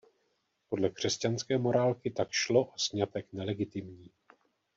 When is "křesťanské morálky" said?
0.89-2.11